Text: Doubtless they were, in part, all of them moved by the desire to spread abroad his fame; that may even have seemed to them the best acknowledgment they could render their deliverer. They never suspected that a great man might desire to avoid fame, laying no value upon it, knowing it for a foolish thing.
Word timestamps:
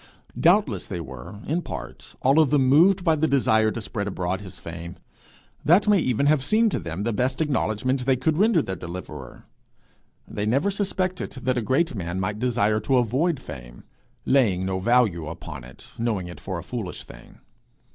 Doubtless 0.39 0.87
they 0.87 0.99
were, 0.99 1.41
in 1.45 1.61
part, 1.61 2.15
all 2.23 2.39
of 2.39 2.49
them 2.49 2.67
moved 2.67 3.03
by 3.03 3.13
the 3.13 3.27
desire 3.27 3.69
to 3.69 3.79
spread 3.81 4.07
abroad 4.07 4.41
his 4.41 4.57
fame; 4.57 4.95
that 5.63 5.87
may 5.87 5.99
even 5.99 6.25
have 6.25 6.43
seemed 6.43 6.71
to 6.71 6.79
them 6.79 7.03
the 7.03 7.13
best 7.13 7.39
acknowledgment 7.39 8.07
they 8.07 8.15
could 8.15 8.35
render 8.39 8.63
their 8.63 8.75
deliverer. 8.75 9.45
They 10.27 10.47
never 10.47 10.71
suspected 10.71 11.33
that 11.33 11.55
a 11.59 11.61
great 11.61 11.93
man 11.93 12.19
might 12.19 12.39
desire 12.39 12.79
to 12.79 12.97
avoid 12.97 13.39
fame, 13.39 13.83
laying 14.25 14.65
no 14.65 14.79
value 14.79 15.27
upon 15.27 15.63
it, 15.63 15.91
knowing 15.99 16.25
it 16.27 16.39
for 16.39 16.57
a 16.57 16.63
foolish 16.63 17.03
thing. 17.03 17.37